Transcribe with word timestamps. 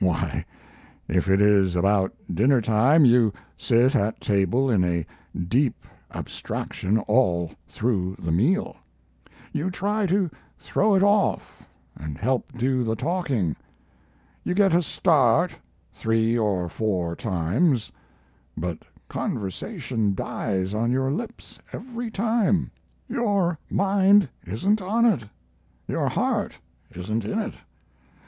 Why, 0.00 0.44
if 1.06 1.28
it 1.28 1.40
is 1.40 1.76
about 1.76 2.12
dinner 2.34 2.60
time, 2.60 3.04
you 3.04 3.32
sit 3.56 3.94
at 3.94 4.20
table 4.20 4.68
in 4.68 4.82
a 4.82 5.06
deep 5.38 5.84
abstraction 6.12 6.98
all 7.06 7.52
through 7.68 8.16
the 8.18 8.32
meal; 8.32 8.74
you 9.52 9.70
try 9.70 10.04
to 10.06 10.32
throw 10.58 10.96
it 10.96 11.04
off 11.04 11.62
and 11.94 12.18
help 12.18 12.50
do 12.54 12.82
the 12.82 12.96
talking; 12.96 13.54
you 14.42 14.52
get 14.52 14.74
a 14.74 14.82
start 14.82 15.54
three 15.94 16.36
or 16.36 16.68
four 16.68 17.14
times, 17.14 17.92
but 18.56 18.78
conversation 19.08 20.12
dies 20.12 20.74
on 20.74 20.90
your 20.90 21.12
lips 21.12 21.56
every 21.72 22.10
time 22.10 22.72
your 23.08 23.56
mind 23.70 24.28
isn't 24.44 24.82
on 24.82 25.04
it; 25.04 25.22
your 25.86 26.08
heart 26.08 26.58
isn't 26.96 27.24
in 27.24 27.38
it. 27.38 27.54